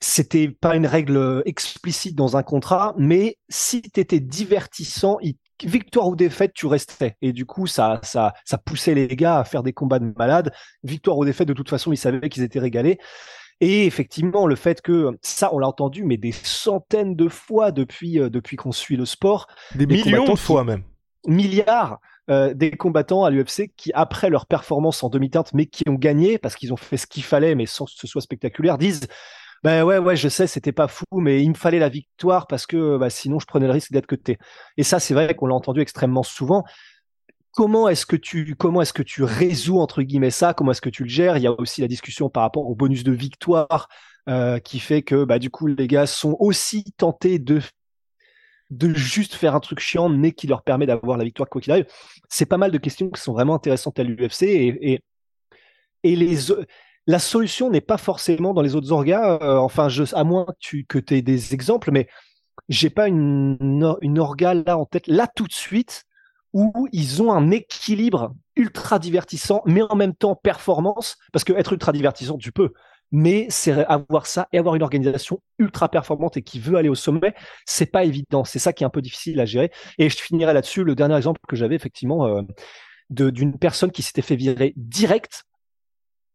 c'était 0.00 0.48
pas 0.48 0.76
une 0.76 0.86
règle 0.86 1.42
explicite 1.44 2.16
dans 2.16 2.36
un 2.36 2.42
contrat, 2.42 2.94
mais 2.96 3.36
si 3.48 3.82
tu 3.82 4.00
étais 4.00 4.20
divertissant, 4.20 5.18
victoire 5.62 6.08
ou 6.08 6.16
défaite, 6.16 6.52
tu 6.54 6.66
restais. 6.66 7.16
Et 7.22 7.32
du 7.32 7.46
coup, 7.46 7.66
ça, 7.66 8.00
ça, 8.02 8.32
ça 8.44 8.58
poussait 8.58 8.94
les 8.94 9.08
gars 9.08 9.38
à 9.38 9.44
faire 9.44 9.62
des 9.62 9.72
combats 9.72 9.98
de 9.98 10.12
malades. 10.16 10.52
Victoire 10.82 11.18
ou 11.18 11.24
défaite, 11.24 11.48
de 11.48 11.52
toute 11.52 11.68
façon, 11.68 11.92
ils 11.92 11.98
savaient 11.98 12.28
qu'ils 12.28 12.42
étaient 12.42 12.58
régalés. 12.58 12.98
Et 13.60 13.84
effectivement, 13.84 14.46
le 14.46 14.56
fait 14.56 14.80
que 14.80 15.18
ça, 15.20 15.52
on 15.52 15.58
l'a 15.58 15.68
entendu, 15.68 16.02
mais 16.04 16.16
des 16.16 16.32
centaines 16.32 17.14
de 17.14 17.28
fois 17.28 17.72
depuis, 17.72 18.18
euh, 18.18 18.30
depuis 18.30 18.56
qu'on 18.56 18.72
suit 18.72 18.96
le 18.96 19.04
sport. 19.04 19.48
Des, 19.74 19.86
millions 19.86 20.32
de 20.32 20.38
fois 20.38 20.64
même. 20.64 20.82
Milliards 21.26 21.98
euh, 22.30 22.54
des 22.54 22.70
combattants 22.70 23.24
à 23.24 23.30
l'UFC 23.30 23.70
qui, 23.76 23.92
après 23.92 24.30
leur 24.30 24.46
performance 24.46 25.02
en 25.02 25.10
demi-teinte, 25.10 25.52
mais 25.52 25.66
qui 25.66 25.86
ont 25.88 25.94
gagné 25.94 26.38
parce 26.38 26.54
qu'ils 26.54 26.72
ont 26.72 26.78
fait 26.78 26.96
ce 26.96 27.06
qu'il 27.06 27.22
fallait, 27.22 27.54
mais 27.54 27.66
sans 27.66 27.84
que 27.84 27.92
ce 27.94 28.06
soit 28.06 28.22
spectaculaire, 28.22 28.78
disent 28.78 29.08
ben 29.62 29.84
ouais, 29.84 29.98
ouais, 29.98 30.16
je 30.16 30.28
sais, 30.28 30.46
c'était 30.46 30.72
pas 30.72 30.88
fou, 30.88 31.04
mais 31.12 31.42
il 31.42 31.50
me 31.50 31.54
fallait 31.54 31.78
la 31.78 31.90
victoire 31.90 32.46
parce 32.46 32.66
que 32.66 32.96
bah, 32.96 33.10
sinon 33.10 33.38
je 33.38 33.46
prenais 33.46 33.66
le 33.66 33.72
risque 33.72 33.92
d'être 33.92 34.06
côté. 34.06 34.38
Et 34.78 34.82
ça, 34.82 35.00
c'est 35.00 35.12
vrai 35.12 35.34
qu'on 35.34 35.46
l'a 35.46 35.54
entendu 35.54 35.80
extrêmement 35.80 36.22
souvent. 36.22 36.64
Comment 37.52 37.88
est-ce 37.88 38.06
que 38.06 38.16
tu 38.16 38.54
comment 38.56 38.80
est-ce 38.80 38.92
que 38.92 39.02
tu 39.02 39.22
résous 39.24 39.78
entre 39.80 40.02
guillemets 40.02 40.30
ça? 40.30 40.54
Comment 40.54 40.70
est-ce 40.70 40.80
que 40.80 40.88
tu 40.88 41.02
le 41.02 41.08
gères? 41.10 41.36
Il 41.36 41.42
y 41.42 41.46
a 41.46 41.52
aussi 41.60 41.80
la 41.80 41.88
discussion 41.88 42.30
par 42.30 42.42
rapport 42.44 42.66
au 42.68 42.74
bonus 42.74 43.04
de 43.04 43.12
victoire 43.12 43.88
euh, 44.28 44.60
qui 44.60 44.78
fait 44.78 45.02
que 45.02 45.24
bah 45.24 45.38
du 45.38 45.50
coup 45.50 45.66
les 45.66 45.88
gars 45.88 46.06
sont 46.06 46.36
aussi 46.38 46.84
tentés 46.96 47.38
de 47.38 47.60
de 48.70 48.94
juste 48.94 49.34
faire 49.34 49.56
un 49.56 49.60
truc 49.60 49.80
chiant 49.80 50.08
mais 50.08 50.30
qui 50.32 50.46
leur 50.46 50.62
permet 50.62 50.86
d'avoir 50.86 51.18
la 51.18 51.24
victoire 51.24 51.48
quoi 51.48 51.60
qu'il 51.60 51.72
arrive. 51.72 51.86
C'est 52.28 52.46
pas 52.46 52.56
mal 52.56 52.70
de 52.70 52.78
questions 52.78 53.10
qui 53.10 53.20
sont 53.20 53.32
vraiment 53.32 53.56
intéressantes 53.56 53.98
à 53.98 54.04
l'UFC 54.04 54.42
et, 54.44 54.92
et 54.92 55.00
et 56.02 56.16
les 56.16 56.50
la 57.10 57.18
solution 57.18 57.70
n'est 57.70 57.80
pas 57.80 57.98
forcément 57.98 58.54
dans 58.54 58.62
les 58.62 58.76
autres 58.76 58.92
orgas. 58.92 59.38
Euh, 59.42 59.56
enfin, 59.56 59.88
à 60.12 60.24
moins 60.24 60.44
que 60.46 60.52
tu 60.60 60.84
que 60.86 60.98
aies 61.12 61.22
des 61.22 61.54
exemples, 61.54 61.90
mais 61.90 62.06
j'ai 62.68 62.88
pas 62.88 63.08
une, 63.08 63.58
une 64.00 64.18
orga 64.18 64.54
là 64.54 64.78
en 64.78 64.84
tête, 64.84 65.08
là 65.08 65.26
tout 65.34 65.48
de 65.48 65.52
suite, 65.52 66.04
où 66.52 66.88
ils 66.92 67.20
ont 67.20 67.32
un 67.32 67.50
équilibre 67.50 68.32
ultra 68.54 69.00
divertissant, 69.00 69.62
mais 69.66 69.82
en 69.82 69.96
même 69.96 70.14
temps 70.14 70.36
performance, 70.36 71.16
parce 71.32 71.44
que 71.44 71.52
être 71.52 71.72
ultra 71.72 71.90
divertissant, 71.92 72.38
tu 72.38 72.52
peux, 72.52 72.72
mais 73.10 73.46
c'est 73.50 73.72
avoir 73.86 74.26
ça 74.26 74.46
et 74.52 74.58
avoir 74.58 74.76
une 74.76 74.82
organisation 74.84 75.42
ultra 75.58 75.88
performante 75.88 76.36
et 76.36 76.42
qui 76.42 76.60
veut 76.60 76.76
aller 76.76 76.88
au 76.88 76.94
sommet, 76.94 77.34
c'est 77.66 77.90
pas 77.90 78.04
évident. 78.04 78.44
C'est 78.44 78.60
ça 78.60 78.72
qui 78.72 78.84
est 78.84 78.86
un 78.86 78.90
peu 78.90 79.02
difficile 79.02 79.40
à 79.40 79.46
gérer. 79.46 79.72
Et 79.98 80.08
je 80.08 80.16
finirai 80.16 80.54
là-dessus. 80.54 80.84
Le 80.84 80.94
dernier 80.94 81.16
exemple 81.16 81.40
que 81.48 81.56
j'avais 81.56 81.74
effectivement 81.74 82.26
euh, 82.26 82.42
d'une 83.10 83.58
personne 83.58 83.90
qui 83.90 84.02
s'était 84.02 84.22
fait 84.22 84.36
virer 84.36 84.74
direct 84.76 85.44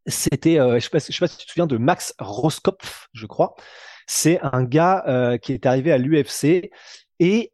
c'était, 0.07 0.59
euh, 0.59 0.75
je 0.75 0.79
je 0.79 0.85
sais 0.85 0.89
pas 1.19 1.27
si 1.27 1.37
tu 1.37 1.45
te 1.45 1.51
souviens 1.51 1.67
de 1.67 1.77
Max 1.77 2.13
Roskopf, 2.19 3.09
je 3.13 3.25
crois. 3.25 3.55
C'est 4.07 4.39
un 4.41 4.63
gars 4.63 5.03
euh, 5.07 5.37
qui 5.37 5.53
est 5.53 5.65
arrivé 5.65 5.91
à 5.91 5.97
l'UFC 5.97 6.69
et 7.19 7.51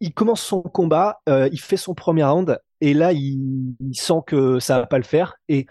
il 0.00 0.14
commence 0.14 0.40
son 0.42 0.62
combat, 0.62 1.20
euh, 1.28 1.48
il 1.52 1.60
fait 1.60 1.76
son 1.76 1.94
premier 1.94 2.24
round 2.24 2.60
et 2.80 2.94
là 2.94 3.12
il, 3.12 3.74
sent 3.94 4.22
que 4.26 4.60
ça 4.60 4.78
va 4.78 4.86
pas 4.86 4.98
le 4.98 5.04
faire 5.04 5.34
et 5.48 5.66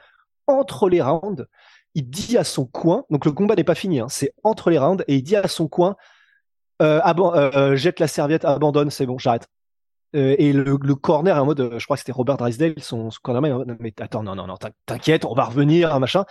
entre 0.48 0.90
les 0.90 1.02
rounds, 1.02 1.48
il 1.96 2.10
dit 2.10 2.38
à 2.38 2.44
son 2.44 2.66
coin, 2.66 3.06
donc 3.10 3.26
le 3.26 3.32
combat 3.32 3.56
n'est 3.56 3.64
pas 3.64 3.76
fini, 3.76 4.00
hein, 4.00 4.08
c'est 4.10 4.34
entre 4.44 4.70
les 4.70 4.78
rounds 4.78 5.04
et 5.08 5.16
il 5.16 5.24
dit 5.24 5.38
à 5.38 5.48
son 5.48 5.70
coin, 5.70 5.96
jette 6.82 8.00
la 8.00 8.08
serviette, 8.08 8.44
abandonne, 8.44 8.90
c'est 8.90 9.06
bon, 9.06 9.18
j'arrête. 9.18 9.48
Euh, 10.16 10.36
et 10.40 10.54
le, 10.54 10.78
le, 10.82 10.96
corner 10.96 11.36
est 11.36 11.40
en 11.40 11.46
mode, 11.46 11.76
je 11.78 11.84
crois 11.84 11.98
que 11.98 12.00
c'était 12.00 12.14
Robert 12.14 12.38
Drysdale, 12.38 12.76
son, 12.78 13.12
son 13.12 13.20
cornerman, 13.22 13.78
mais 13.80 13.94
attends, 14.00 14.24
non, 14.24 14.36
non, 14.36 14.48
non, 14.48 14.56
t'inquiète, 14.86 15.26
on 15.26 15.34
va 15.34 15.46
revenir, 15.46 16.00
machin. 16.00 16.24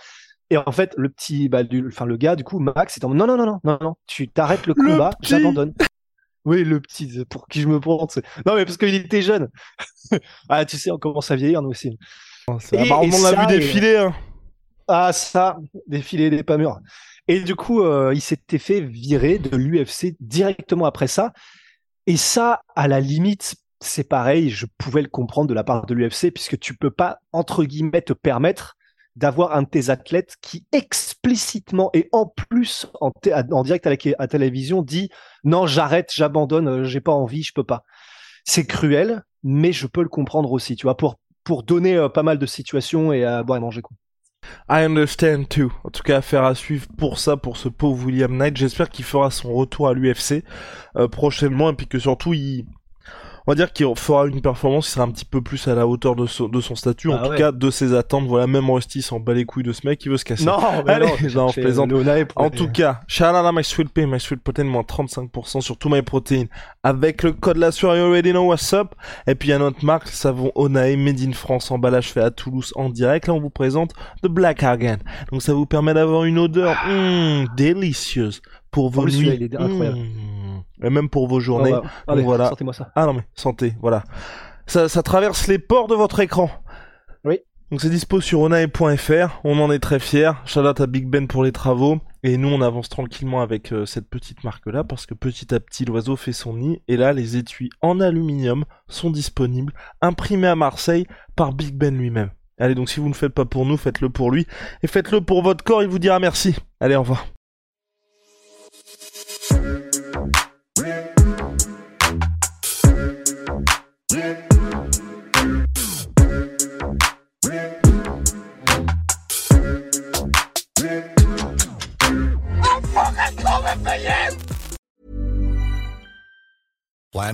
Et 0.49 0.57
en 0.57 0.71
fait, 0.71 0.93
le 0.97 1.09
petit, 1.09 1.49
bah, 1.49 1.63
du, 1.63 1.85
enfin, 1.87 2.05
le 2.05 2.17
gars, 2.17 2.35
du 2.35 2.43
coup, 2.43 2.59
Max, 2.59 2.97
est 2.97 3.03
en 3.03 3.09
mode, 3.09 3.17
non, 3.17 3.27
non, 3.27 3.37
non, 3.37 3.45
non, 3.45 3.59
non, 3.63 3.77
non, 3.81 3.95
tu 4.07 4.29
t'arrêtes 4.29 4.65
le 4.65 4.73
combat, 4.73 5.11
j'abandonne. 5.21 5.73
Oui, 6.45 6.63
le 6.63 6.79
petit, 6.79 7.25
pour 7.29 7.47
qui 7.47 7.61
je 7.61 7.67
me 7.67 7.79
prends. 7.79 8.07
Non, 8.45 8.55
mais 8.55 8.63
parce 8.63 8.77
qu'il 8.77 8.95
était 8.95 9.21
jeune. 9.21 9.49
ah, 10.49 10.63
tu 10.63 10.77
sais, 10.77 10.91
on 10.91 10.97
commence 10.97 11.29
à 11.29 11.35
vieillir, 11.35 11.61
nous 11.61 11.69
aussi. 11.69 11.97
Oh, 12.47 12.57
et, 12.71 12.89
on 12.89 13.25
a 13.25 13.33
vu 13.33 13.47
défiler. 13.47 13.97
Hein. 13.97 14.15
Ah, 14.87 15.11
ça, 15.11 15.57
défiler 15.87 16.29
des 16.29 16.43
pas 16.43 16.57
mûrs. 16.57 16.79
Et 17.27 17.41
du 17.41 17.55
coup, 17.55 17.81
euh, 17.81 18.13
il 18.15 18.21
s'était 18.21 18.57
fait 18.57 18.79
virer 18.79 19.37
de 19.37 19.57
l'UFC 19.57 20.15
directement 20.21 20.85
après 20.85 21.07
ça. 21.07 21.33
Et 22.05 22.15
ça, 22.15 22.61
à 22.77 22.87
la 22.87 23.01
limite, 23.01 23.55
c'est 23.79 24.07
pareil, 24.07 24.49
je 24.49 24.65
pouvais 24.77 25.01
le 25.01 25.07
comprendre 25.07 25.47
de 25.47 25.53
la 25.53 25.63
part 25.63 25.85
de 25.85 25.93
l'UFC, 25.93 26.31
puisque 26.33 26.59
tu 26.59 26.75
peux 26.75 26.91
pas, 26.91 27.19
entre 27.31 27.63
guillemets, 27.63 28.01
te 28.01 28.13
permettre 28.13 28.77
d'avoir 29.17 29.55
un 29.55 29.63
de 29.63 29.67
tes 29.67 29.89
athlètes 29.89 30.35
qui 30.41 30.65
explicitement 30.71 31.89
et 31.93 32.07
en 32.11 32.27
plus 32.27 32.85
en, 33.01 33.11
direct 33.63 33.87
à 33.87 33.89
la 34.19 34.27
télévision 34.27 34.83
dit 34.83 35.09
non 35.43 35.65
j'arrête 35.65 36.11
j'abandonne 36.13 36.67
euh, 36.67 36.83
j'ai 36.83 37.01
pas 37.01 37.13
envie 37.13 37.41
je 37.41 37.51
peux 37.51 37.63
pas 37.63 37.83
c'est 38.45 38.67
cruel 38.67 39.23
mais 39.43 39.73
je 39.73 39.87
peux 39.87 40.03
le 40.03 40.09
comprendre 40.09 40.51
aussi 40.51 40.75
tu 40.75 40.85
vois 40.85 40.95
pour 40.95 41.15
pour 41.43 41.63
donner 41.63 41.97
euh, 41.97 42.09
pas 42.09 42.21
mal 42.21 42.37
de 42.37 42.45
situations 42.45 43.11
et 43.11 43.25
à 43.25 43.41
boire 43.41 43.57
et 43.57 43.61
manger 43.61 43.81
quoi 43.81 43.97
I 44.69 44.83
understand 44.83 45.45
too. 45.49 45.73
En 45.83 45.89
tout 45.89 46.03
cas, 46.03 46.17
affaire 46.17 46.45
à 46.45 46.55
suivre 46.55 46.87
pour 46.97 47.19
ça, 47.19 47.35
pour 47.35 47.57
ce 47.57 47.67
pauvre 47.67 48.05
William 48.05 48.31
Knight. 48.37 48.55
J'espère 48.55 48.89
qu'il 48.89 49.03
fera 49.03 49.29
son 49.29 49.51
retour 49.51 49.89
à 49.89 49.93
l'UFC 49.93 50.45
euh, 50.95 51.09
prochainement 51.09 51.69
et 51.71 51.73
puis 51.73 51.87
que 51.87 51.99
surtout 51.99 52.33
il, 52.33 52.65
on 53.47 53.51
va 53.51 53.55
dire 53.55 53.71
qu'il 53.71 53.87
fera 53.95 54.27
une 54.27 54.41
performance 54.41 54.87
qui 54.87 54.91
sera 54.91 55.05
un 55.05 55.11
petit 55.11 55.23
peu 55.23 55.41
plus 55.41 55.69
à 55.69 55.73
la 55.73 55.87
hauteur 55.87 56.17
de, 56.17 56.25
son 56.25 56.75
statut, 56.75 57.09
en 57.09 57.15
ah 57.15 57.29
tout 57.29 57.35
cas 57.35 57.51
de 57.53 57.69
ses 57.69 57.93
attentes. 57.93 58.27
Voilà, 58.27 58.45
même 58.45 58.69
Rusty 58.69 59.01
s'en 59.01 59.21
bat 59.21 59.33
les 59.33 59.45
couilles 59.45 59.63
de 59.63 59.71
ce 59.71 59.87
mec, 59.87 60.03
il 60.05 60.11
veut 60.11 60.17
se 60.17 60.25
casser. 60.25 60.43
Non, 60.43 60.57
mais 60.85 60.91
Allez, 60.91 61.05
non, 61.33 61.47
je 61.55 61.61
plaisante. 61.61 61.91
En 62.35 62.49
tout 62.49 62.67
cas, 62.67 62.99
out 63.21 63.55
my 63.55 63.63
sweet 63.63 63.89
pay, 63.89 64.05
my 64.05 64.19
sweet 64.19 64.41
protein, 64.41 64.65
moins 64.65 64.81
35% 64.81 65.61
sur 65.61 65.77
tout 65.77 65.87
my 65.87 66.01
protein 66.01 66.45
avec 66.83 67.23
le 67.23 67.31
code 67.31 67.57
là 67.57 67.71
sur 67.71 67.95
You 67.95 68.03
already 68.03 68.31
know 68.31 68.45
what's 68.45 68.73
up. 68.73 68.95
Et 69.27 69.35
puis 69.35 69.53
a 69.53 69.59
notre 69.59 69.85
marque, 69.85 70.09
savon 70.09 70.51
Onae, 70.55 70.97
made 70.97 71.21
in 71.21 71.31
France, 71.31 71.71
emballage 71.71 72.11
fait 72.11 72.21
à 72.21 72.31
Toulouse 72.31 72.73
en 72.75 72.89
direct. 72.89 73.27
Là, 73.27 73.33
on 73.33 73.39
vous 73.39 73.49
présente 73.49 73.93
The 74.23 74.27
Black 74.27 74.61
Hagen. 74.61 74.97
Donc 75.31 75.41
ça 75.41 75.53
vous 75.53 75.65
permet 75.65 75.93
d'avoir 75.93 76.25
une 76.25 76.37
odeur 76.37 76.75
mmh, 76.85 77.55
délicieuse 77.55 78.41
pour 78.71 78.89
vos 78.89 79.05
nuits. 79.05 79.31
Il 79.35 79.43
est 79.43 79.55
incroyable. 79.55 79.99
Mmh. 79.99 80.36
Et 80.83 80.89
même 80.89 81.09
pour 81.09 81.27
vos 81.27 81.39
journées. 81.39 81.73
allez, 82.07 82.21
voilà. 82.21 82.51
moi 82.61 82.73
ça. 82.73 82.91
Ah 82.95 83.05
non 83.05 83.13
mais 83.13 83.25
santé, 83.33 83.73
voilà. 83.81 84.03
Ça, 84.65 84.89
ça 84.89 85.01
traverse 85.01 85.47
les 85.47 85.59
ports 85.59 85.87
de 85.87 85.95
votre 85.95 86.19
écran. 86.19 86.49
Oui. 87.23 87.39
Donc 87.71 87.81
c'est 87.81 87.89
dispo 87.89 88.21
sur 88.21 88.41
onae.fr, 88.41 89.41
on 89.43 89.59
en 89.59 89.71
est 89.71 89.79
très 89.79 89.99
fiers. 89.99 90.31
Shout 90.45 90.61
out 90.61 90.79
à 90.79 90.87
Big 90.87 91.07
Ben 91.07 91.27
pour 91.27 91.43
les 91.43 91.51
travaux. 91.51 91.99
Et 92.23 92.37
nous 92.37 92.49
on 92.49 92.61
avance 92.61 92.89
tranquillement 92.89 93.41
avec 93.41 93.71
euh, 93.71 93.85
cette 93.85 94.09
petite 94.09 94.43
marque 94.43 94.67
là 94.67 94.83
parce 94.83 95.05
que 95.05 95.13
petit 95.13 95.53
à 95.53 95.59
petit 95.59 95.85
l'oiseau 95.85 96.15
fait 96.15 96.33
son 96.33 96.53
nid. 96.53 96.81
Et 96.87 96.97
là 96.97 97.13
les 97.13 97.37
étuis 97.37 97.69
en 97.81 97.99
aluminium 97.99 98.65
sont 98.87 99.09
disponibles, 99.09 99.73
imprimés 100.01 100.47
à 100.47 100.55
Marseille 100.55 101.07
par 101.35 101.53
Big 101.53 101.75
Ben 101.75 101.97
lui-même. 101.97 102.31
Allez 102.59 102.75
donc 102.75 102.89
si 102.89 102.99
vous 102.99 103.09
ne 103.09 103.13
faites 103.13 103.33
pas 103.33 103.45
pour 103.45 103.65
nous, 103.65 103.77
faites-le 103.77 104.09
pour 104.09 104.31
lui. 104.31 104.47
Et 104.81 104.87
faites-le 104.87 105.21
pour 105.21 105.43
votre 105.43 105.63
corps, 105.63 105.83
il 105.83 105.89
vous 105.89 105.99
dira 105.99 106.19
merci. 106.19 106.55
Allez 106.79 106.95
au 106.95 107.01
revoir. 107.01 107.27